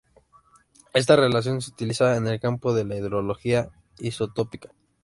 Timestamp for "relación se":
1.15-1.69